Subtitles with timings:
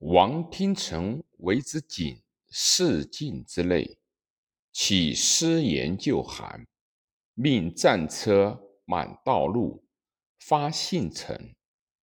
[0.00, 3.96] 王听臣为之谨事尽之类，
[4.70, 6.66] 起失言就韩，
[7.32, 9.86] 命战车满道路，
[10.38, 11.54] 发信臣，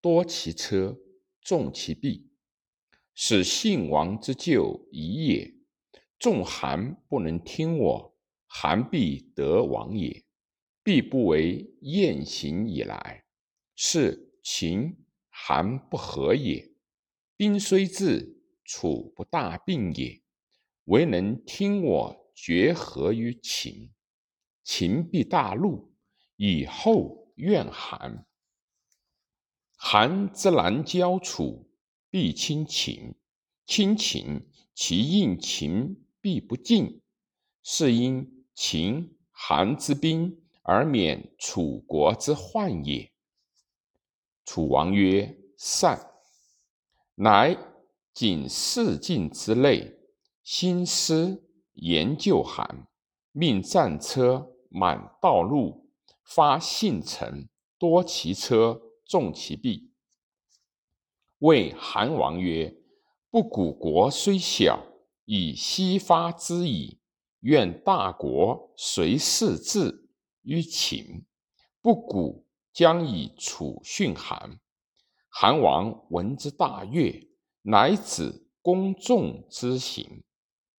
[0.00, 0.98] 多其车，
[1.40, 2.28] 重其弊，
[3.14, 5.54] 使信王之咎已也。
[6.18, 8.16] 众韩不能听我，
[8.48, 10.24] 韩必得亡也。
[10.82, 13.24] 必不为雁行以来，
[13.76, 16.75] 是秦韩不和也。
[17.36, 20.22] 兵虽至，楚不大病也。
[20.86, 23.90] 唯能听我决和于秦，
[24.62, 25.92] 秦必大怒，
[26.36, 28.26] 以后怨韩。
[29.76, 31.70] 韩之南交楚，
[32.08, 33.14] 必亲秦；
[33.66, 37.02] 亲秦，其应秦必不进。
[37.62, 40.42] 是因秦韩之兵。
[40.68, 43.12] 而免楚国之患也。
[44.44, 46.14] 楚王曰：“善。”
[47.18, 47.56] 乃
[48.12, 49.98] 谨四境之类，
[50.42, 51.42] 兴师
[51.72, 52.86] 研究韩，
[53.32, 55.88] 命战车满道路，
[56.22, 59.92] 发信臣，多其车，重其弊。
[61.38, 62.76] 谓韩王曰
[63.30, 64.86] ：“不古国虽小，
[65.24, 67.00] 以西发之矣。
[67.40, 70.10] 愿大国随事治。”
[70.44, 71.24] 于秦，
[71.80, 74.60] 不古将以楚训韩。
[75.38, 77.28] 韩王闻之大悦，
[77.60, 80.24] 乃止公众之行。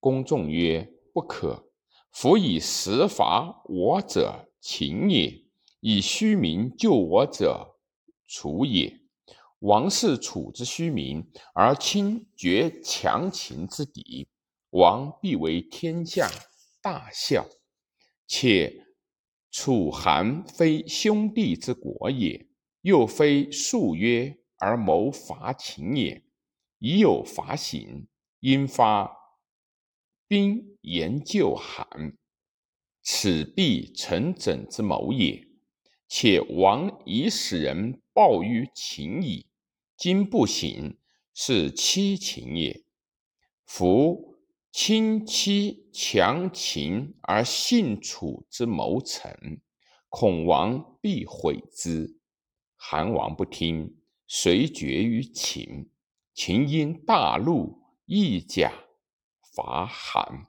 [0.00, 1.68] 公众曰：“不可。
[2.12, 5.44] 夫以实伐我者秦也，
[5.80, 7.76] 以虚名救我者
[8.26, 8.90] 楚也。
[9.58, 14.28] 王是楚之虚名，而亲绝强秦之敌，
[14.70, 16.26] 王必为天下
[16.80, 17.46] 大笑。
[18.26, 18.86] 且。”
[19.52, 22.47] 楚韩非兄弟之国也，
[22.82, 26.24] 又非数约而谋伐秦也。
[26.78, 28.06] 已有伐行，
[28.40, 29.16] 应发
[30.26, 32.16] 兵研救韩，
[33.02, 35.48] 此必成整之谋也。
[36.08, 39.46] 且王已使人报于秦矣，
[39.96, 40.98] 今不行，
[41.34, 42.84] 是欺秦也。
[43.64, 44.26] 夫。
[44.70, 49.60] 亲戚强秦而信楚之谋臣，
[50.08, 52.17] 恐王必毁之。
[52.80, 55.90] 韩王不听，遂决于秦。
[56.32, 58.72] 秦因大怒，意甲
[59.54, 60.46] 伐韩。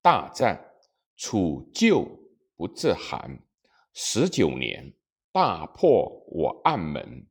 [0.00, 0.72] 大战，
[1.14, 2.08] 楚救
[2.56, 3.38] 不至韩。
[3.92, 4.94] 十九年，
[5.30, 7.28] 大破我暗门。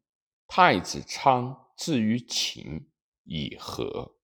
[0.47, 2.87] 太子昌至于秦，
[3.23, 4.15] 以和。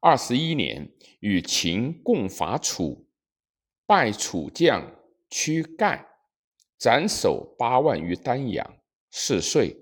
[0.00, 3.08] 二十一年，与秦共伐楚，
[3.86, 4.94] 败楚将
[5.30, 6.06] 屈盖，
[6.78, 8.74] 斩首八万于丹阳。
[9.10, 9.74] 是岁，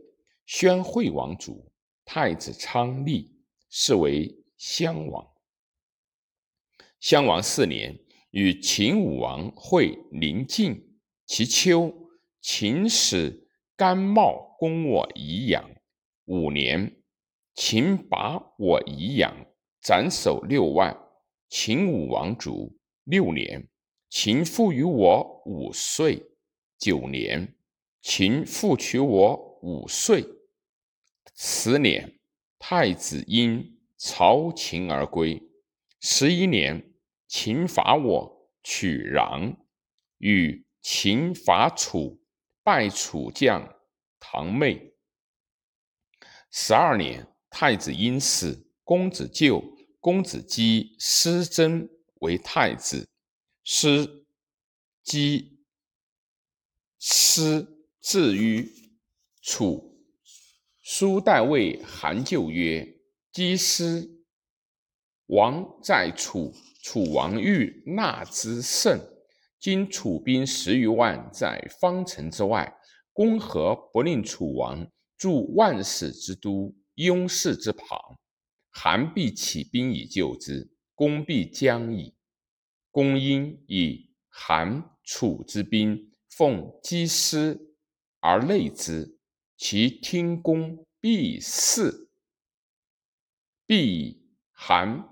[0.46, 1.70] 宣惠王卒，
[2.04, 3.30] 太子昌立，
[3.68, 5.26] 是为襄王。
[7.00, 7.98] 襄王四年，
[8.30, 11.92] 与秦武王会临晋，其秋，
[12.40, 15.68] 秦使甘茂攻我宜阳。
[16.26, 17.02] 五年，
[17.54, 19.36] 秦拔我宜阳。
[19.82, 20.96] 斩首六万，
[21.48, 22.78] 秦武王卒。
[23.04, 23.68] 六年，
[24.08, 26.24] 秦复于我五岁。
[26.78, 27.56] 九年，
[28.02, 30.24] 秦复取我五岁。
[31.34, 32.18] 十年，
[32.58, 35.42] 太子因朝秦而归。
[36.00, 36.94] 十一年，
[37.26, 39.56] 秦伐我，取壤。
[40.18, 42.22] 与秦伐楚，
[42.62, 43.76] 败楚将
[44.18, 44.94] 唐妹。
[46.50, 49.62] 十二年，太子因死，公子纠。
[50.00, 53.08] 公子姬失真为太子，
[53.64, 54.26] 失
[55.02, 55.55] 姬
[56.98, 57.66] 师
[58.00, 58.70] 至于
[59.42, 59.96] 楚。
[60.82, 63.00] 书代谓韩咎曰
[63.32, 64.08] ：“姬师
[65.26, 69.00] 王在楚，楚王欲纳之甚。
[69.58, 72.72] 今楚兵十余万在方城之外，
[73.12, 74.86] 公何不令楚王
[75.16, 77.98] 驻万世之都雍氏之旁？”
[78.70, 82.14] 韩必起兵以救之，公必将矣。
[82.90, 87.58] 公因以韩、楚之兵奉击师
[88.20, 89.16] 而内之，
[89.56, 92.10] 其听公必事，
[93.64, 94.22] 必以
[94.52, 95.08] 韩、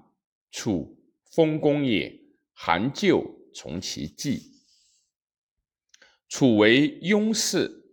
[0.50, 2.20] 楚封公也。
[2.52, 3.24] 韩就
[3.54, 4.52] 从其计。
[6.28, 7.86] 楚为雍氏，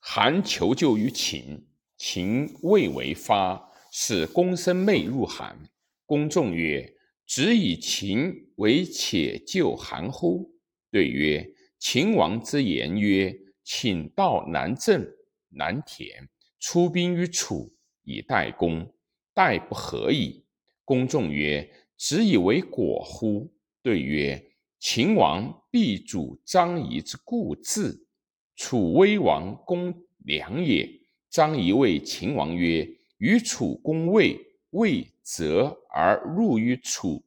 [0.00, 1.64] 韩求救于秦，
[1.96, 3.70] 秦未为发。
[3.92, 5.70] 使公生妹入韩，
[6.06, 10.56] 公众曰：“子以秦为且救韩乎？”
[10.90, 11.46] 对曰
[11.84, 15.04] ：“秦王之言曰：‘请到南郑、
[15.48, 16.28] 南田，
[16.60, 17.74] 出兵于楚，
[18.04, 18.88] 以待公。’
[19.34, 20.44] 待不何矣。
[20.84, 21.68] 公众曰
[21.98, 23.52] ：“子以为果乎？”
[23.82, 28.06] 对曰：“秦王必主张仪之故治。
[28.54, 30.88] 楚威王公良也。
[31.30, 32.88] 张仪谓秦王曰
[33.18, 34.38] ：‘与楚公魏，
[34.70, 37.24] 魏则而入于楚。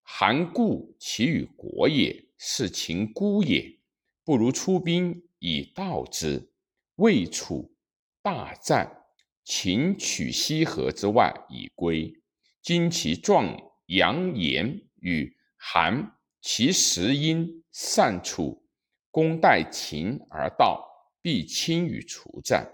[0.00, 3.76] 韩故其与国也，是秦孤也。
[4.24, 6.50] 不如出兵以道之。’
[6.96, 7.74] 魏楚
[8.20, 9.06] 大战，
[9.42, 12.12] 秦取西河之外以归。
[12.60, 18.66] 今其壮阳言与韩，其实因善楚。
[19.10, 20.86] 公待秦而道，
[21.22, 22.70] 必亲与楚战。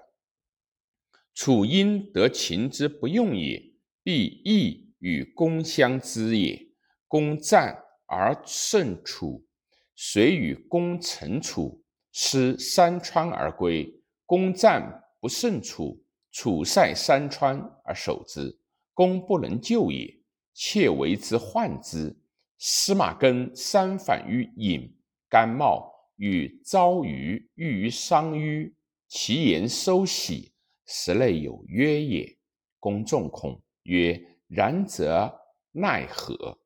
[1.33, 3.63] 楚因得秦之不用也，
[4.03, 6.67] 必亦与公相知也。
[7.07, 9.46] 公战而胜楚，
[9.97, 11.83] 遂与公成楚，
[12.13, 13.93] 失山川而归。
[14.27, 15.99] 公战不胜楚，
[16.31, 18.57] 楚塞山川而守之，
[18.93, 20.15] 公不能救也，
[20.53, 22.15] 窃为之患之。
[22.59, 24.95] 司马更三反于尹，
[25.29, 28.75] 甘茂与昭瑜遇于商於，
[29.09, 30.53] 其言收喜，
[30.87, 32.37] 实内有约也。
[32.79, 35.33] 公众恐，曰：“然则
[35.73, 36.59] 奈何？”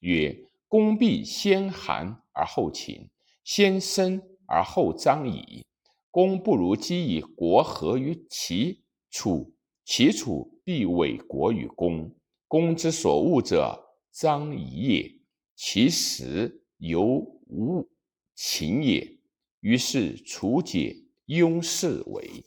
[0.00, 0.36] 曰
[0.68, 3.10] ：“公必先寒而后秦，
[3.42, 5.64] 先申而后张仪。”
[6.10, 9.54] 公不如积以国合于齐楚，
[9.84, 12.16] 齐楚必委国与公。
[12.48, 13.78] 公之所恶者，
[14.10, 15.20] 张仪也。
[15.54, 17.88] 其实犹无
[18.34, 19.18] 秦也。
[19.60, 20.96] 于是楚解
[21.26, 22.44] 雍氏为。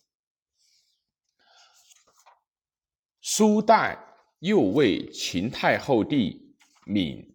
[3.22, 3.98] 苏代
[4.40, 6.56] 又谓秦太后弟
[6.86, 7.31] 闵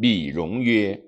[0.00, 0.98] 李荣曰：“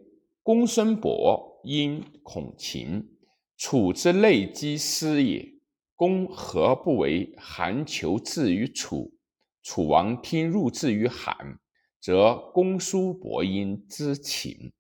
[0.45, 3.17] 公孙伯因恐秦。”
[3.57, 5.51] 楚之内积师也，
[5.97, 9.11] 公何不为韩求至于楚？
[9.63, 11.35] 楚王听入至于韩，
[12.03, 14.71] 则公叔伯因之秦。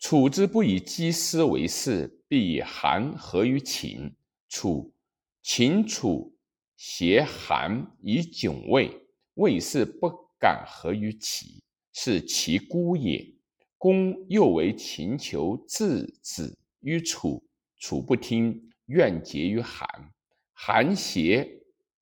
[0.00, 4.12] 楚之不以积师为事，必以韩合于秦。
[4.48, 4.92] 楚
[5.40, 6.36] 秦楚
[6.76, 11.62] 挟韩以窘魏，魏氏不敢合于齐，
[11.92, 13.34] 是其孤也。
[13.78, 17.42] 公又为秦求质子于楚。
[17.78, 20.12] 楚不听，愿结于韩。
[20.52, 21.48] 韩挟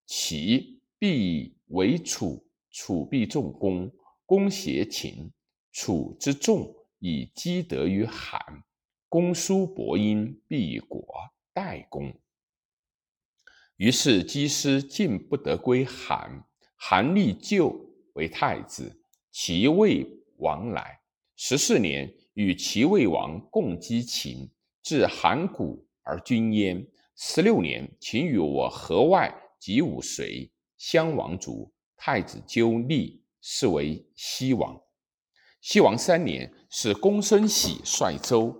[0.06, 3.88] 齐，必为楚；楚必重公。
[4.26, 5.30] 公挟秦，
[5.70, 8.40] 楚之重以积德于韩。
[9.08, 11.06] 公叔伯殷，必以国
[11.52, 12.12] 代公。
[13.76, 16.44] 于是姬师进不得归韩。
[16.74, 20.06] 韩立就为太子，齐魏
[20.38, 21.00] 王来。
[21.36, 24.50] 十四年，与齐魏王共击秦。
[24.82, 26.86] 至函谷而均焉。
[27.14, 34.80] 十六年，秦与我河外及武随襄王卒，太子纠立，是为西王。
[35.60, 38.56] 西王三年，使公孙喜率周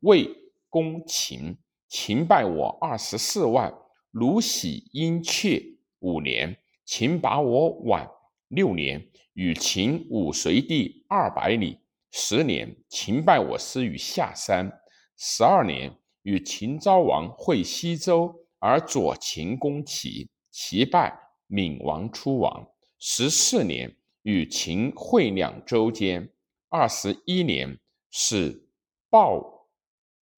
[0.00, 0.28] 魏
[0.68, 1.56] 攻秦，
[1.88, 3.72] 秦败我二十四万。
[4.10, 5.78] 鲁喜因阙。
[6.00, 8.10] 五年，秦把我宛。
[8.52, 11.78] 六年，与秦武随地二百里。
[12.10, 14.70] 十年，秦败我师于下山。
[15.16, 22.68] 十二年，与秦昭王会西周，而左秦攻齐，齐败，闵王出亡。
[22.98, 26.30] 十四年，与秦会两周间。
[26.68, 27.78] 二十一年，
[28.10, 28.68] 使
[29.08, 29.70] 鲍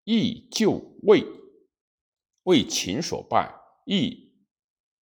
[0.05, 0.73] 义救
[1.05, 1.25] 魏，
[2.43, 3.51] 为秦所败，
[3.87, 4.35] 益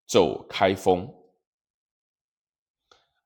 [0.07, 1.13] 走开封。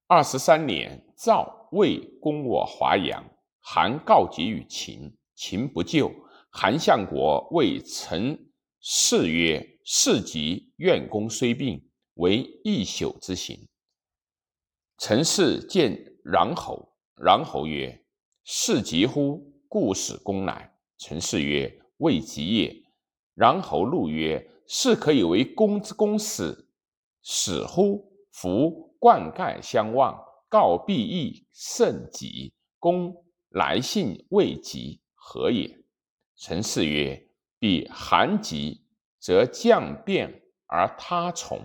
[0.06, 3.24] 二十三年，赵魏攻我华阳，
[3.60, 6.12] 韩告急于秦，秦不救。
[6.50, 8.38] 韩相国谓陈
[8.80, 11.82] 氏曰：“士疾，愿公虽病，
[12.16, 13.66] 为一宿之行。”
[15.00, 18.04] 陈氏见穰侯，穰侯曰
[18.44, 19.54] ：“士疾乎？
[19.68, 22.76] 故使公来。”陈氏曰：“未及也。”
[23.36, 26.68] 穰侯怒曰：“士可以为公之公死，
[27.22, 28.12] 使乎？
[28.30, 30.18] 夫冠盖相望，
[30.48, 32.54] 告必义甚疾。
[32.78, 33.14] 公
[33.50, 35.78] 来信未及，何也？”
[36.40, 37.28] 陈氏曰
[37.60, 38.80] ：“必韩急，
[39.20, 41.58] 则将变而他从；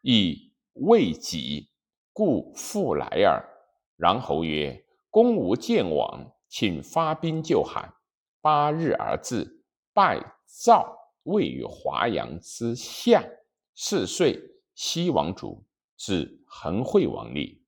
[0.00, 1.68] 以未及，
[2.14, 3.44] 故复来耳。”
[3.98, 7.92] 然侯曰：“公无见往，请发兵救韩。”
[8.40, 10.18] 八日而至，拜
[10.64, 13.22] 赵位于华阳之下。
[13.74, 14.40] 是岁，
[14.74, 15.62] 西王卒，
[16.00, 17.62] 至恒惠王立。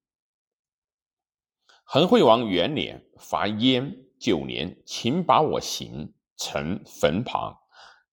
[1.85, 3.95] 恒惠王元年，伐燕。
[4.19, 6.15] 九年，秦把我行。
[6.39, 7.55] 城坟旁，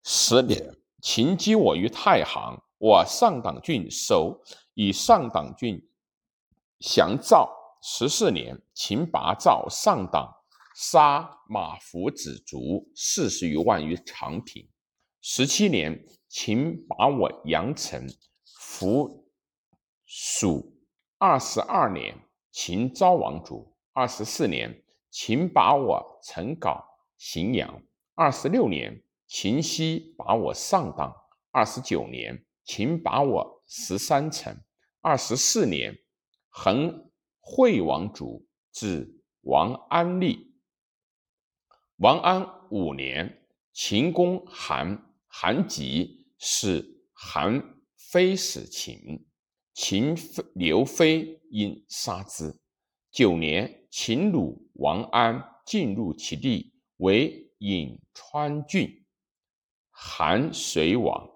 [0.03, 5.81] 十年，秦击我于太行，我上党郡守以上党郡
[6.79, 7.49] 降赵
[7.81, 10.31] 十四年，秦拔赵上党，
[10.75, 14.67] 杀马服子卒四十余万于长平。
[15.21, 18.05] 十七年，秦把我阳城，
[18.59, 19.18] 服
[20.11, 20.75] 蜀
[21.19, 22.17] 二十二年，
[22.49, 23.77] 秦昭王卒。
[23.93, 26.83] 二十四年，秦把我成皋
[27.19, 27.83] 荥阳。
[28.15, 31.15] 二十六年，秦西把我上党。
[31.51, 34.59] 二十九年，秦把我十三城。
[35.01, 35.95] 二十四年，
[36.47, 40.55] 恒惠王卒，至王安立。
[41.97, 47.63] 王安五年，秦攻韩，韩吉，使韩
[47.95, 49.28] 非使秦，
[49.81, 50.13] 秦
[50.55, 52.53] 刘非因杀之。
[53.11, 59.05] 九年，秦鲁王安进入其地，为颍川郡。
[59.89, 61.31] 韩遂亡。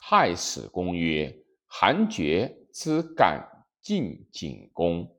[0.00, 5.18] 太史公曰：韩厥之敢进景公，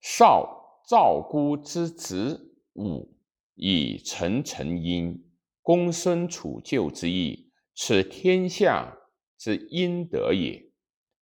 [0.00, 3.18] 少赵孤之子武，
[3.56, 5.28] 以陈成殷，
[5.60, 8.96] 公孙楚旧之意，此天下
[9.36, 10.67] 之阴德也。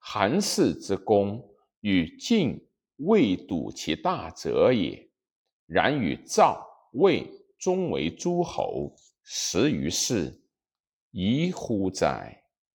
[0.08, 1.44] 韩氏之功，
[1.82, 2.64] 与晋
[2.98, 5.10] 未睹其大者也。
[5.66, 10.40] 然与赵、魏终为诸侯，十余世。
[11.10, 12.40] 宜乎哉！